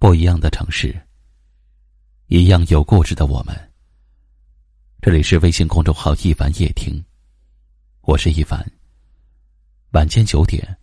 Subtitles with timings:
[0.00, 0.98] 不一样的城市，
[2.28, 3.54] 一样有故事的我们。
[5.02, 7.04] 这里是微信公众号“一凡夜听”，
[8.00, 8.66] 我是一凡。
[9.92, 10.74] 晚间九点，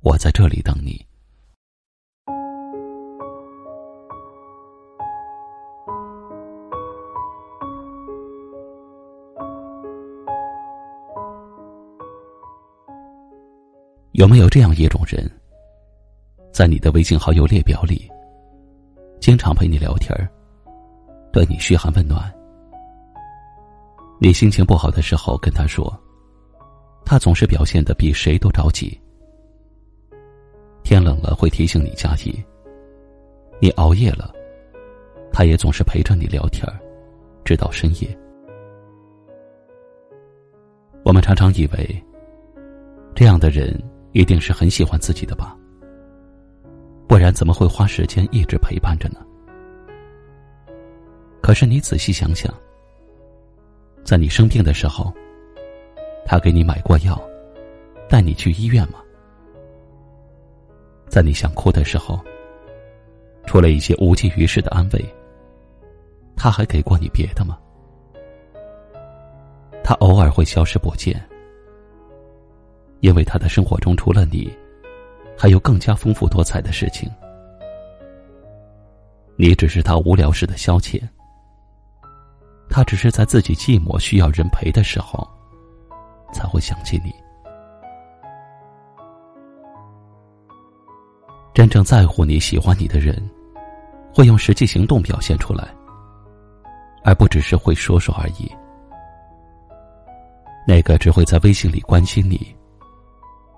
[0.00, 1.06] 我在这里等你。
[14.10, 15.30] 有没有这样一种人，
[16.56, 18.10] 在你的微信好友列表里，
[19.20, 20.26] 经常陪你聊天儿
[21.30, 22.32] 对你嘘寒问暖？
[24.18, 25.94] 你心情不好的时候跟他说，
[27.04, 28.98] 他总是表现的比谁都着急。
[30.82, 32.34] 天冷了会提醒你加衣，
[33.60, 34.32] 你熬夜了，
[35.30, 36.80] 他也总是陪着你聊天儿
[37.44, 38.18] 直到深夜。
[41.04, 42.04] 我们常常以为，
[43.14, 43.78] 这样的人。
[44.12, 45.54] 一定是很喜欢自己的吧，
[47.06, 49.20] 不然怎么会花时间一直陪伴着呢？
[51.40, 52.52] 可是你仔细想想，
[54.04, 55.12] 在你生病的时候，
[56.24, 57.20] 他给你买过药，
[58.08, 58.98] 带你去医院吗？
[61.08, 62.20] 在你想哭的时候，
[63.46, 65.04] 除了一些无济于事的安慰，
[66.36, 67.56] 他还给过你别的吗？
[69.84, 71.24] 他偶尔会消失不见。
[73.00, 74.52] 因为他的生活中除了你，
[75.38, 77.10] 还有更加丰富多彩的事情。
[79.36, 80.98] 你只是他无聊时的消遣，
[82.70, 85.28] 他只是在自己寂寞需要人陪的时候，
[86.32, 87.14] 才会想起你。
[91.52, 93.22] 真正在乎你喜欢你的人，
[94.14, 95.68] 会用实际行动表现出来，
[97.04, 98.50] 而不只是会说说而已。
[100.66, 102.55] 那个只会在微信里关心你。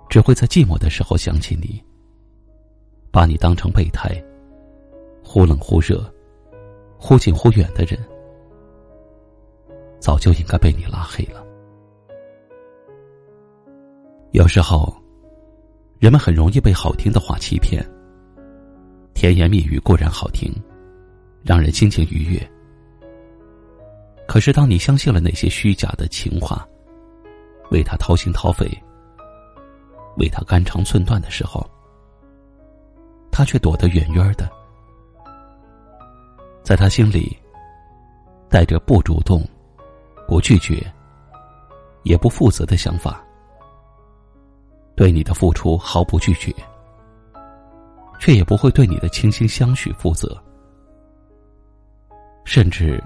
[0.09, 1.83] 只会在寂寞的时候想起你，
[3.11, 4.11] 把你当成备胎，
[5.23, 6.03] 忽冷忽热，
[6.99, 7.99] 忽近忽远的人，
[10.01, 11.45] 早就应该被你拉黑了。
[14.33, 14.95] 有时候，
[15.99, 17.85] 人们很容易被好听的话欺骗。
[19.15, 20.51] 甜言蜜语固然好听，
[21.43, 22.51] 让人心情愉悦，
[24.27, 26.67] 可是当你相信了那些虚假的情话，
[27.71, 28.67] 为他掏心掏肺。
[30.19, 31.65] 为他肝肠寸断的时候，
[33.31, 34.51] 他却躲得远远的。
[36.63, 37.37] 在他心里，
[38.49, 39.43] 带着不主动、
[40.27, 40.85] 不拒绝、
[42.03, 43.25] 也不负责的想法，
[44.95, 46.55] 对你的付出毫不拒绝，
[48.21, 50.37] 却也不会对你的倾心相许负责。
[52.45, 53.03] 甚至，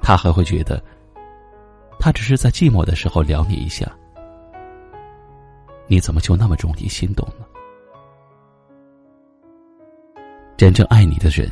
[0.00, 0.82] 他还会觉得，
[1.98, 3.86] 他只是在寂寞的时候撩你一下。
[5.86, 7.46] 你怎么就那么容易心动呢？
[10.56, 11.50] 真正爱你的人，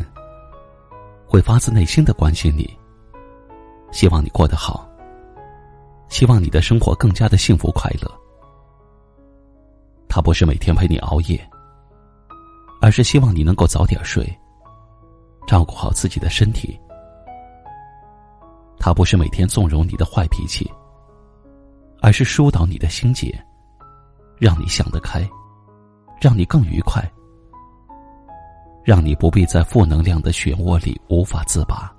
[1.26, 2.68] 会发自内心的关心你，
[3.92, 4.88] 希望你过得好，
[6.08, 8.10] 希望你的生活更加的幸福快乐。
[10.08, 11.38] 他不是每天陪你熬夜，
[12.80, 14.26] 而是希望你能够早点睡，
[15.46, 16.78] 照顾好自己的身体。
[18.78, 20.70] 他不是每天纵容你的坏脾气，
[22.00, 23.32] 而是疏导你的心结。
[24.44, 25.26] 让你想得开，
[26.20, 27.02] 让你更愉快，
[28.84, 31.90] 让你不必在负能量的漩涡里无法自拔。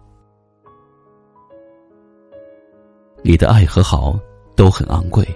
[3.23, 4.15] 你的爱和好
[4.55, 5.27] 都很昂贵，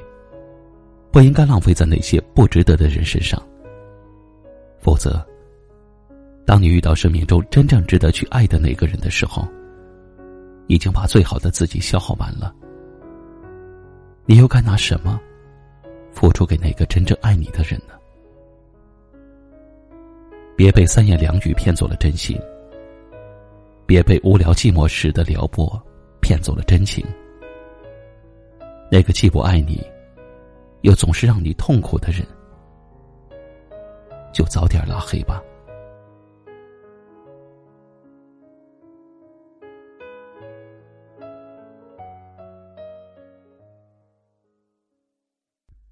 [1.11, 3.41] 不应该浪费在那些不值得的人身上。
[4.79, 5.19] 否则，
[6.45, 9.47] 当你遇到生命中真正值得去爱的那个人的时候，
[10.67, 12.53] 已经把最好的自己消耗完了，
[14.27, 15.19] 你又该拿什么？
[16.19, 17.93] 付出给那个真正爱你的人呢？
[20.53, 22.37] 别被三言两语骗走了真心，
[23.85, 25.81] 别被无聊寂寞时的撩拨
[26.19, 27.05] 骗走了真情。
[28.91, 29.81] 那个既不爱你，
[30.81, 32.27] 又总是让你痛苦的人，
[34.33, 35.41] 就早点拉黑吧。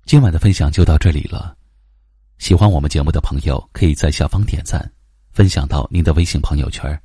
[0.08, 1.54] 今晚的分享就到这里了，
[2.38, 4.90] 喜欢我们节目的朋友可以在下方点赞，
[5.34, 6.98] 分享到您的微信朋友圈，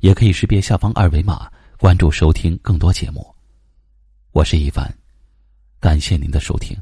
[0.00, 3.26] 也可以识别下方二维码关注收听更多节目。
[4.32, 4.94] 我是一凡，
[5.80, 6.76] 感谢您的收听，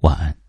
[0.00, 0.43] 晚安。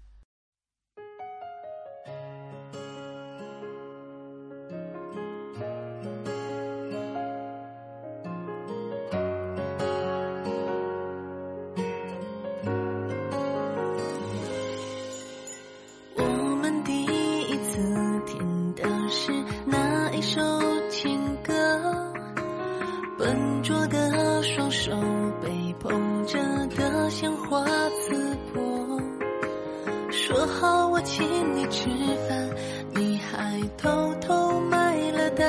[30.25, 31.23] 说好我请
[31.55, 31.87] 你吃
[32.27, 32.49] 饭，
[32.95, 35.45] 你还偷偷买了单。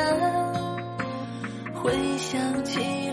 [1.73, 3.09] 回想起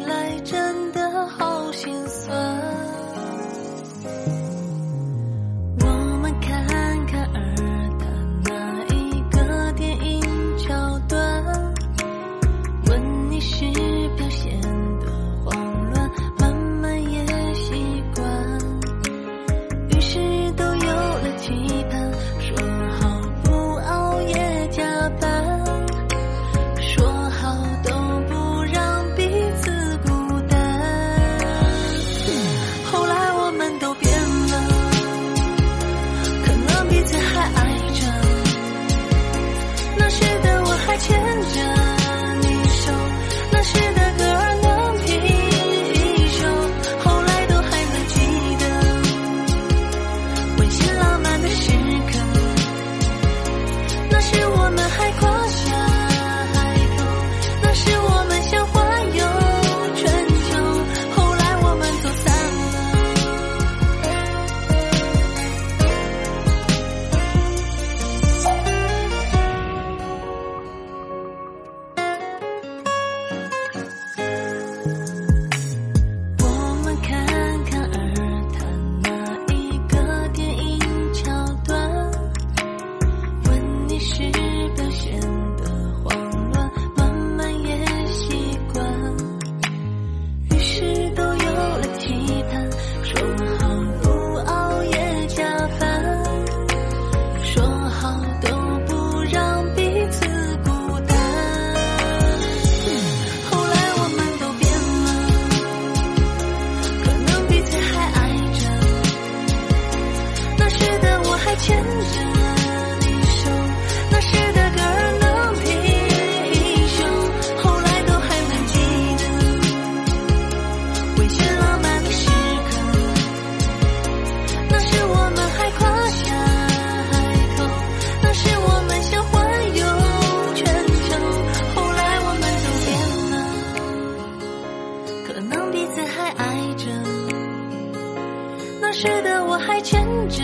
[139.74, 140.44] 还牵着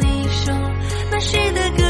[0.00, 0.52] 你手，
[1.08, 1.89] 那时的歌。